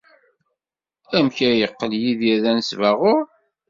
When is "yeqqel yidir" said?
1.59-2.37